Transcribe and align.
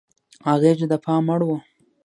اغېز 0.53 0.77
یې 0.81 0.87
د 0.91 0.95
پام 1.05 1.23
وړ 1.29 1.41
و. 1.47 1.49